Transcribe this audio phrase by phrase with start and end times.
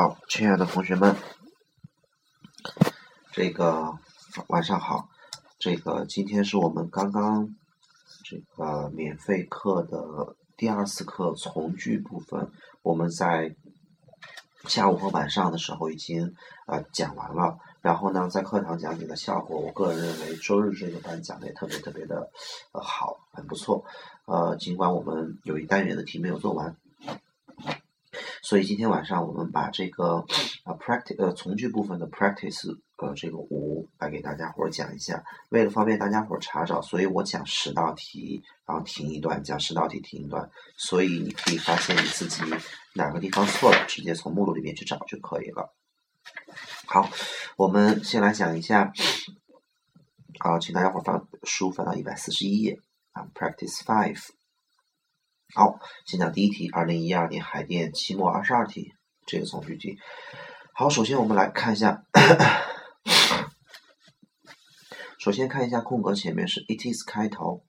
[0.00, 1.16] 好，亲爱的同学们，
[3.32, 3.98] 这个
[4.46, 5.08] 晚上好。
[5.58, 7.48] 这个今天是我们刚刚
[8.22, 12.48] 这个免费课的第二次课从句部分，
[12.82, 13.56] 我们在
[14.68, 16.32] 下午和晚上的时候已经
[16.68, 17.58] 呃讲完了。
[17.80, 22.30] 然后呢，在课堂讲解的效果，我个人认为周日这个班讲的也特别特别的
[22.70, 23.84] 好，很不错。
[24.26, 26.76] 呃，尽管我们有一单元的题没有做完。
[28.48, 30.24] 所以今天晚上我们把这个
[30.64, 35.22] 啊 practice 呃从句部分的 practice 呃这个五来给大家伙儿讲一下。
[35.50, 40.48] 为了方便大家伙儿查找，所以我讲十道题，然后停一段，讲十道题停一段。
[40.78, 42.42] 所以你可以发现你自己
[42.94, 45.74] 哪个地方错了，直接从目录里面去找就可以了。
[46.86, 47.10] 好，
[47.58, 48.90] 我们先来讲一下。
[50.38, 52.80] 好，请大家伙儿翻书翻到一百四十一页
[53.12, 54.37] 啊，practice five。
[55.54, 58.92] 好，先讲第一题，二零一二年海淀期末二十二题，
[59.24, 59.96] 这个从句题。
[60.74, 62.04] 好，首先我们来看一下，
[65.18, 67.64] 首先看一下空格前面是 it is 开头，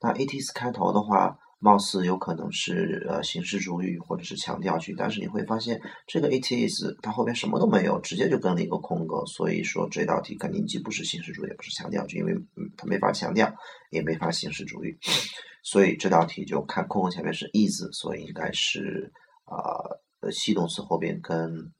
[0.00, 13.54] 那 it is 开头的话，貌似有可能是呃形式主语或者是强调句，但是你会发现这个 it is 它后边什么都没有，直接就跟了一个空格，所以说这道题肯定既不是形式主语，也不是强调句，因为嗯它没法强调，
[13.90, 14.98] 也没法形式主语。
[15.64, 19.10] 所以这道题就看空格前面是 is，所以应该是
[19.46, 21.72] 啊系动词后边跟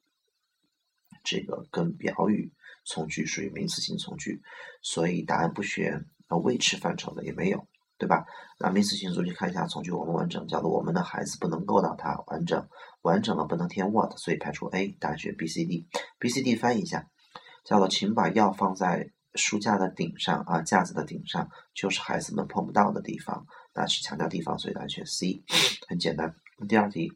[1.23, 2.51] 这个跟表语
[2.87, 4.43] 从句属于名词性从句，
[4.83, 7.69] 所以答案不选啊 which 范畴的也没有，
[7.99, 8.25] 对吧？
[8.59, 12.67] 那名词性从句看一下从句完不完整，叫做我们的孩子不能够到它完整，
[13.03, 17.07] 完整了不能填 what，所以排除 A，答案选 B、C、D，B、C、D 翻译一下，
[17.65, 23.47] 叫做请把药放在书架的顶上啊架子的顶上，就是孩子们碰不到的地方。
[23.75, 25.43] 那是强调地方，所以答案选 C，
[25.89, 26.33] 很简单。
[26.69, 27.13] 第二题，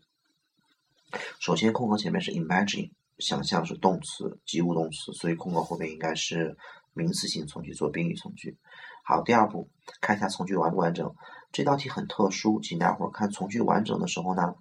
[1.39, 6.57] 首先空格前面是 imagine，想象是动词，及物动词，所以空格后面应该是
[6.95, 8.59] 名词性从句做宾语从句。
[9.05, 9.71] 好，第二步，
[10.01, 11.15] 看一下从句完不完整。
[11.53, 14.57] 这道题很特殊，请大伙儿看从句完整的时候呢，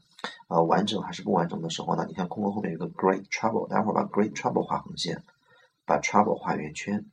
[0.48, 2.06] 呃，完整还是不完整的时候呢？
[2.08, 5.24] 你看空格后面有个 great trouble，待会儿把 great trouble 画横线，
[5.84, 7.04] 把 trouble 画圆圈。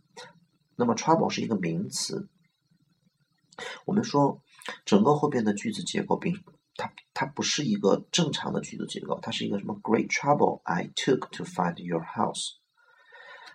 [0.77, 2.29] 那么 trouble 是一个名词，
[3.85, 4.41] 我们说。
[4.87, 6.43] 整个后边的句子结构并
[6.75, 12.53] 它它不是一个正常的句子结构，它是一个什么？Great trouble I took to find your house。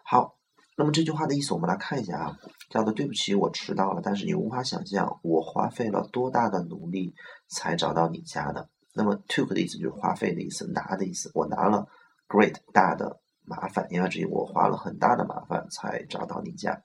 [0.04, 0.38] 好，
[0.78, 2.38] 那么这句话的意思我们来看一下啊，
[2.70, 7.16] 叫做对不起，我迟到了，但是你无法想象我花费了多大的努力
[7.48, 8.70] 才找到你家的。
[8.94, 11.88] 那么 took 的意思就是花费的意思，拿的意思，我拿了
[12.28, 16.84] great 大的麻烦，言外之意我花了很大的麻烦才找到你家。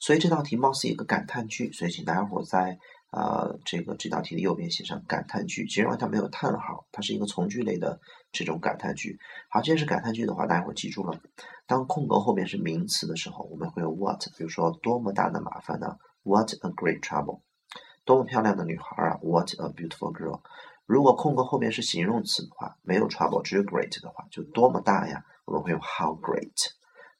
[0.00, 2.76] 所以这道题貌似一个感叹句，所以请大家伙在
[3.12, 5.64] 呃这个这道题的右边写上感叹句。
[5.68, 8.00] 其实它没有叹号，它是一个从句类的
[8.32, 9.16] 这种感叹句。
[9.48, 11.20] 好，既然是感叹句的话，大家伙记住了，
[11.68, 17.42] 当空格后面是名词的时候，我们会有 what，比如说多么大的麻烦呢？What a great trouble！
[18.04, 20.40] 多么漂亮的女孩啊！What a beautiful girl！
[20.84, 25.24] 如果空格后面是形容词的话，没有 trouble，只有 great 的话，就多么大呀？
[25.44, 26.50] 我们会用 how great！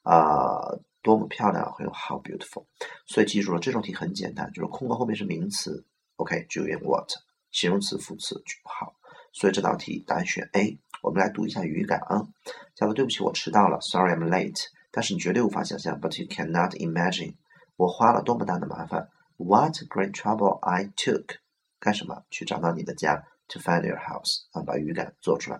[0.01, 0.77] 啊。
[1.03, 2.65] 多么漂亮，会有 how beautiful。
[3.05, 7.07] 所以记住了，这种题很简单，就是空格后面是名词，OK，就用 what，
[7.51, 8.95] 形容词、副词句号。
[9.33, 10.79] 所以这道题答案选 A。
[11.01, 12.25] 我们来读一下语感啊，
[12.73, 14.67] 叫做对不起，我迟到了，Sorry I'm late。
[14.89, 17.35] 但是你绝对无法想象，But you cannot imagine，
[17.75, 21.39] 我花了多么大的麻烦，What great trouble I took，
[21.79, 22.23] 干什么？
[22.29, 25.59] 去找到你的家，To find your house，啊，把语感做出来。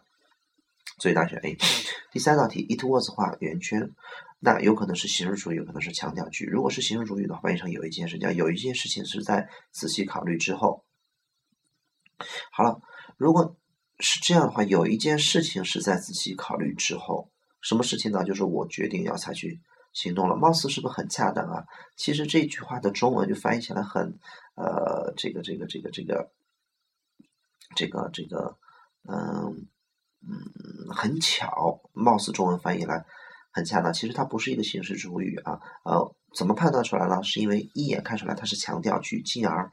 [0.98, 1.58] 所以答案选 A。
[2.12, 3.92] 第三道题，It was 画圆圈。
[4.40, 6.46] 那有可能是形式主语，有可能是强调句。
[6.46, 10.84] 如果是形式主语的话，翻译成有一件事，叫有一件事情是在仔细考虑之后。
[12.52, 12.82] 好了，
[13.16, 13.56] 如果
[14.00, 17.30] 是这样的话，有一件事情是在仔细考虑之后，
[17.62, 18.24] 什么事情呢？
[18.26, 19.62] 就是我决定要采取
[19.94, 20.36] 行动了。
[20.36, 21.66] 貌似是不是很恰当啊？
[21.96, 24.20] 其实这句话的中文就翻译起来很
[24.56, 26.30] 呃，这个这个这个这个
[27.76, 28.58] 这个这个
[29.08, 29.68] 嗯
[30.28, 33.06] 嗯很巧，貌似中文翻译来。
[33.56, 37.22] 很恰当，其实它不是一个形式主语啊，呃，怎么判断出来呢？
[37.22, 39.72] 是因为一眼看出来它是强调句，进而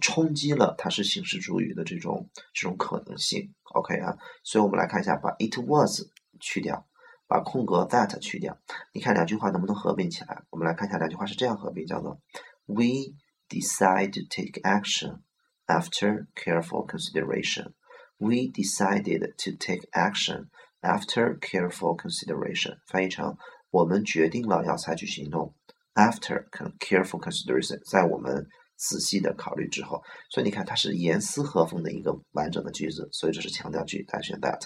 [0.00, 3.54] 冲击了它是形式主语的这种这种可能性。
[3.74, 6.02] OK 啊，所以我们来看一下，把 it was
[6.40, 6.84] 去掉，
[7.28, 8.58] 把空格 that 去掉，
[8.92, 10.42] 你看两句话能不能合并起来？
[10.50, 12.20] 我们来看一下两句话是这样合并，叫做
[12.66, 13.14] We
[13.48, 15.20] decide to take action
[15.66, 17.74] after careful consideration.
[18.20, 20.50] We decided to take action.
[20.82, 23.36] After careful consideration，翻译成
[23.70, 25.54] 我们决定了要采取行动。
[25.94, 28.46] After careful consideration，在我们
[28.76, 34.62] 仔细的考虑之后，所以你看它是严丝合缝的一个完整的句子，所以这是强调句，大家选 that。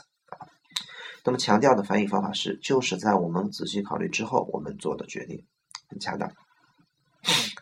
[1.24, 5.46] 那么强调的翻译方法是，就是在我们仔细考虑之后，我们做的决定，
[5.88, 6.30] 很恰当。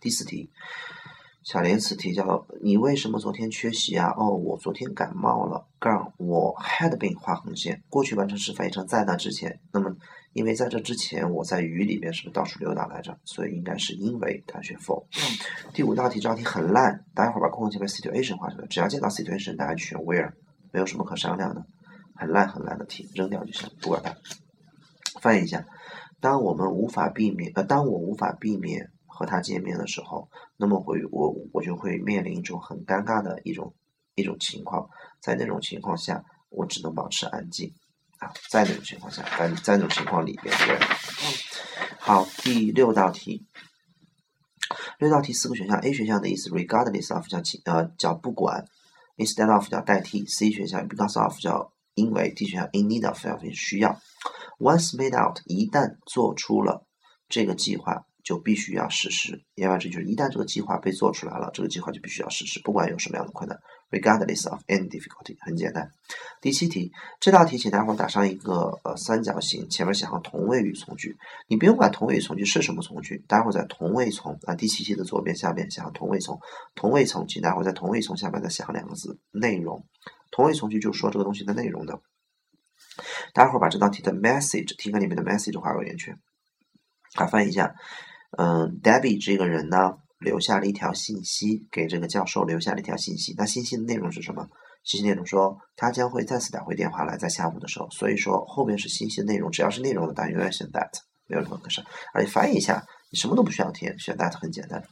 [0.01, 0.51] 第四题，
[1.45, 5.67] 小连词提交了“你为什么昨天缺席啊？”哦，我昨天感冒了。
[5.81, 9.59] 杠，我 had been 画横线，过去完成时翻译成在那之前。
[9.73, 9.93] 那么，
[10.33, 13.19] 因为在这之前我在雨里面是不是到处溜达来着？
[13.25, 15.05] 所以应该是因为大选 for。
[15.75, 20.31] 第五道题这道题很烂，待会儿把空格前面 situation 画出来，只要见到 situation，大家就选 where，
[20.71, 21.67] 没有什么可商量的。
[22.15, 24.15] 很烂很烂的题，扔掉就行，不管它。
[25.21, 25.67] 翻译一下：
[26.21, 33.75] 当我们无法避免，呃，当我无法避免和他见面的时候，那么会我我就会面临一种很尴尬的一种
[34.15, 34.89] 一种情况。
[35.21, 37.73] 在那种情况下，我只能保持安静
[38.19, 38.33] 啊。
[38.51, 40.79] 在那种情况下，在在那种情况里边，对。
[42.01, 43.47] 好，第六道题，
[44.99, 48.67] 六道题四个选项，A 选项的意思，regardless of 叫呃叫不管
[49.17, 54.01] ，instead of 叫代替，C 选项 because of 叫因为 D 选项 in need of 要需要
[54.59, 56.87] ，once made out 一旦做出了
[57.29, 59.43] 这个计划就必须要实施。
[59.55, 63.59] 言外之意就是一旦这个计划被做出来了，这个计划就必须要实施，不管有什么样的困难
[63.91, 65.91] ，regardless of any difficulty，很简单。
[66.41, 71.17] 第七题，这道题请大伙打上一个呃三角形，前面写上同位语从句。
[71.49, 76.41] 你不用管同位语从句是什么从句，待会儿在同位从啊第七题的左边下边写上同位从，
[76.75, 79.85] 同位从，请待会儿在同位从下面再写上两个字内容。
[80.31, 82.01] 同位从句就是说这个东西的内容的。
[83.35, 86.19] 待会儿把这道题的 message 题干里面的 message 画个圆圈。
[87.15, 87.75] 好，翻译一下。
[88.39, 93.35] 嗯，Debbie 这个人呢，留下了一条信息给这个教授，留下了一条信息。
[93.37, 94.49] 那信息的内容是什么？
[94.85, 97.89] 信息内容说他将会再次打回电话来，在下午的时候。
[97.91, 100.91] 所以说后面是信息内容，只要是内容的，答案永远选 that，
[101.29, 101.85] 没有任何可是。
[102.15, 104.83] 而且翻译一下，你什么都不需要填，选 that 很简单。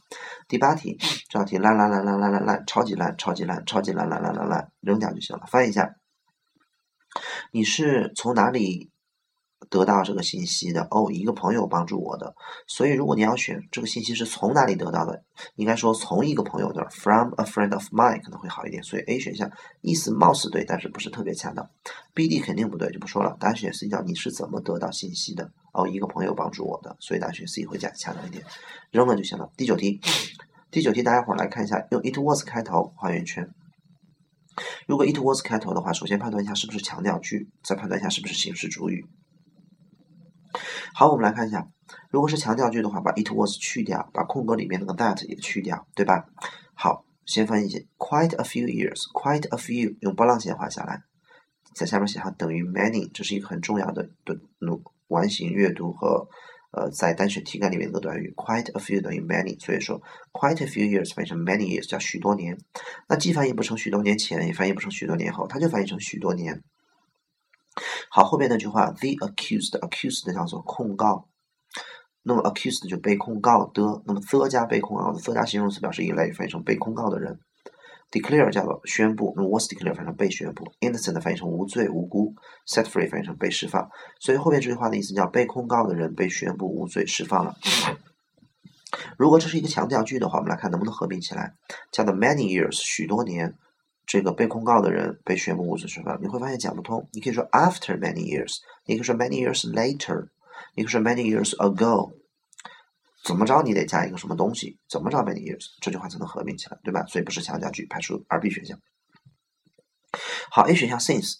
[0.47, 0.97] 第八题，
[1.27, 5.45] 这道题烂烂烂烂烂烂烂，超级烂，超级烂，超级烂烂烂烂烂，扔掉就行了。
[5.47, 5.95] 翻译一下，
[7.51, 8.91] 你是从哪里？
[9.69, 12.33] 得到这个信息的哦，一个朋友帮助我的，
[12.67, 15.23] 所以如果你要选这个信息是从哪里得到的，
[15.55, 18.81] 应该说从一个朋友那儿，from a friend of mine 可能会好一点。
[18.83, 19.49] 所以 A 选项
[19.81, 21.69] 意思貌似对，但是不是特别恰当。
[22.13, 23.37] B、D 肯定不对，就不说了。
[23.39, 25.51] 答案选 C 叫你是怎么得到信息的？
[25.73, 28.43] 哦，一个朋友帮助我的，所以答案选 C 会加恰当一点，
[28.89, 29.49] 扔了就行了。
[29.55, 30.01] 第九题，
[30.69, 33.49] 第九题大家伙儿来看一下，用 it was 开头画圆圈。
[34.85, 39.05] 如果 it was 开头的话，首先判断一下是不是强调句，再判断一下是不是形式主语。
[40.93, 41.67] 好，我们来看一下，
[42.09, 46.25] 如果是强调句的话，把 it was 去掉，把空格里面那个 that 也去掉，对吧？
[46.73, 51.01] 好，先翻译一下，quite a few years，quite a few，用波浪线画下来，
[51.73, 54.37] 在下面写上等于 many，这是一个很重要的的
[55.07, 56.27] 完形阅读和
[56.71, 60.01] 呃在单选题干里面的短语，quite a few 等于 many，所以说
[60.33, 62.57] quite a few years 翻译成 many years 叫许多年，
[63.07, 66.61] 那既翻译不成许多年前，也翻译不成许多年后，它就翻译成许多年。
[68.09, 71.29] 好，后面那句话，the accused，accused 叫做控告，
[72.23, 77.39] 那么 accused 就被控告的，那么 the 加被控告的，the 加形容词表示一类，翻译成被控告的人。
[78.11, 82.35] declare 叫做宣布，那么 was declare 翻译成被宣布，innocent 翻译成无罪无辜
[82.67, 83.89] ，set free 翻译成被释放。
[84.19, 87.55] 所以后面这句话的意思叫被控告的人被宣布无罪释放了。
[89.17, 91.55] 如果这是一个强调句的话，我们来看能不能合并起来，
[91.89, 93.55] 叫做 many years 许多年。
[94.05, 97.07] 这个被控告的人被宣布无罪释放，你会发现讲不通。
[97.13, 100.27] 你可以说 after many years，你可以说 many years later，
[100.75, 102.11] 你可以说 many years ago，
[103.23, 107.05] 怎么着你得加一个什么东西，怎么着 many years 这句话才能合并起来，对吧？
[107.05, 108.77] 所以不是强调句，排除二 B 选项。
[110.49, 111.35] 好，A 选项 since，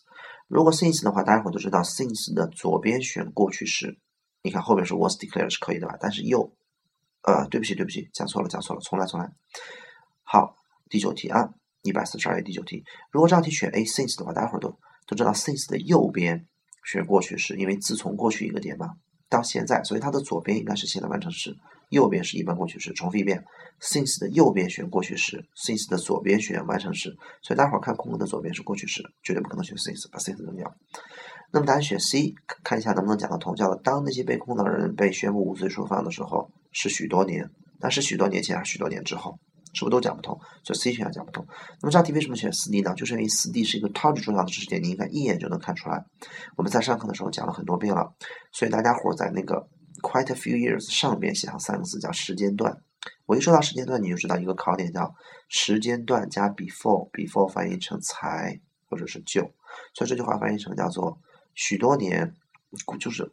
[0.47, 3.99] 如果 since 的话，大家伙都知道 since 的左边选过去式，
[4.43, 5.97] 你看后面是 was declared 是可以的吧？
[5.99, 6.53] 但是右，
[7.23, 9.29] 呃，对不起对不起，讲错了讲错了，重来重来。
[10.23, 10.55] 好，
[10.89, 11.49] 第九题啊。
[11.83, 14.69] 一百四十二页第九题，如果这道题选 A since 的话，大家伙都
[15.07, 16.45] 都知道 since 的右边
[16.85, 18.91] 选过去式，因为自从过去一个点嘛
[19.29, 21.55] 到现在，所以它的左边应该是现在完成时，
[21.89, 22.93] 右边是一般过去式。
[22.93, 23.43] 重复一遍
[23.81, 30.71] ，since 的右边选过去式，since 的左边选完成时，所以待会儿看空格的左边是过去式，绝对不可能选 since，把 since 扔掉。
[31.51, 32.33] 那么答案选 C，
[32.63, 33.55] 看一下能不能讲得通。
[33.55, 39.39] 叫当那些被控的人被宣布无罪释放的时候，是许多年，那是许多年前还是许多年之后？
[39.73, 40.37] 是不是都讲不通？
[40.63, 41.45] 所以 C 选项讲不通。
[41.81, 42.93] 那么这道题为什么选四 D 呢？
[42.95, 46.03] 就是因为四 D 是一个超级重要的知识点，你应该一眼就能看出来。
[46.57, 48.13] 我们在上课的时候讲了很多遍了，
[48.51, 49.67] 所以大家伙在那个
[50.01, 52.75] quite a few years 上面写上三个字叫时间段。
[53.25, 55.13] 我一说到时间段，你就知道一个考点叫
[55.47, 58.59] 时间段加 before，before 翻译成才
[58.89, 59.41] 或者是就，
[59.93, 61.17] 所以这句话翻译成叫做
[61.55, 62.35] 许多年，
[62.99, 63.31] 就是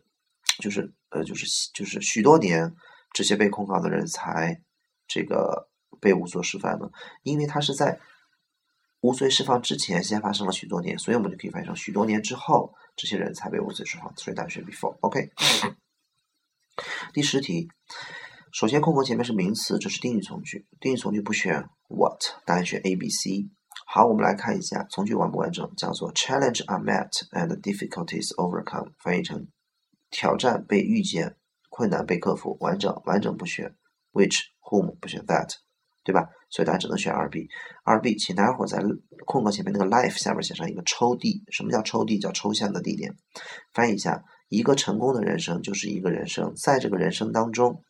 [0.61, 2.73] 就是呃就是就是许多年
[3.13, 4.63] 这些被控告的人才
[5.09, 5.69] 这个。
[6.01, 6.91] 被无罪释放呢？
[7.23, 7.99] 因为他是在
[9.01, 14.13] 无罪释放之前先发生了许多年，所以我们就可以翻译成许多年之后，这些人才被无罪释放。
[14.17, 14.97] 所以答案选 before。
[15.01, 15.31] OK。
[17.13, 17.69] 第十题，
[18.53, 23.51] 首先空格前面是名词，这是定语从句，定语从句不选 what，答案选 A、B、C。
[23.87, 29.49] 好，我们来看一下从句完不完整，叫做 challenge are met and difficulties overcome，翻译成
[30.11, 31.37] 挑战被遇见，
[31.69, 33.77] 困难被克服，完整完整不选
[34.13, 35.55] which、whom 不选 that，
[36.09, 36.27] 对吧？
[36.49, 37.47] 所以大家只能选二 B。
[37.85, 38.83] 二 B，请大家伙在
[39.27, 41.45] 空格前面那个 life 下面写上一个抽地。
[41.51, 42.19] 什么叫抽地？
[42.19, 43.15] 叫抽象的地点。
[43.75, 47.85] 翻译一下，一个成功的人生就是一个人生，在这个人生当中，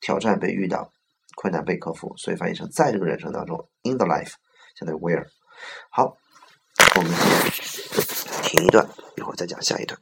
[0.00, 0.90] 挑战被遇到，
[1.36, 4.32] 困难被克服，所以翻译成在这个人生当中，in the life，
[4.76, 5.24] 相当于 where。
[5.90, 6.16] 好，
[6.96, 7.12] 我们
[8.42, 8.84] 停一段，
[9.16, 9.96] 一会儿再讲下一段。